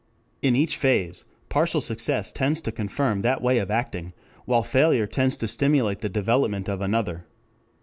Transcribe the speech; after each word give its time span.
In 0.41 0.55
each 0.55 0.77
phase, 0.77 1.25
partial 1.49 1.79
success 1.79 2.31
tends 2.31 2.59
to 2.61 2.71
confirm 2.71 3.21
that 3.21 3.39
way 3.39 3.59
of 3.59 3.69
acting, 3.69 4.13
while 4.45 4.63
failure 4.63 5.05
tends 5.05 5.37
to 5.37 5.47
stimulate 5.47 5.99
the 5.99 6.09
development 6.09 6.67
of 6.67 6.81
another. 6.81 7.27